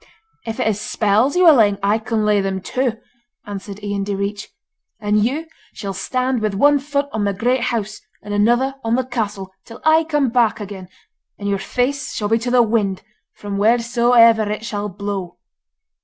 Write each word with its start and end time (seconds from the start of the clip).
'If 0.47 0.59
it 0.59 0.65
is 0.65 0.81
spells 0.81 1.35
you 1.35 1.45
are 1.45 1.53
laying 1.53 1.77
I 1.83 1.99
can 1.99 2.25
lay 2.25 2.41
them 2.41 2.59
too,' 2.59 2.93
answered 3.45 3.83
Ian 3.83 4.03
Direach; 4.03 4.47
'and 4.99 5.23
you 5.23 5.45
shall 5.75 5.93
stand 5.93 6.41
with 6.41 6.55
one 6.55 6.79
foot 6.79 7.05
on 7.11 7.23
the 7.23 7.35
great 7.35 7.61
house 7.65 8.01
and 8.23 8.33
another 8.33 8.73
on 8.83 8.95
the 8.95 9.05
castle, 9.05 9.51
till 9.63 9.79
I 9.85 10.03
come 10.05 10.29
back 10.29 10.59
again, 10.59 10.89
and 11.37 11.47
your 11.47 11.59
face 11.59 12.15
shall 12.15 12.29
be 12.29 12.39
to 12.39 12.49
the 12.49 12.63
wind, 12.63 13.03
from 13.35 13.59
wheresoever 13.59 14.49
it 14.51 14.65
shall 14.65 14.89
blow. 14.89 15.37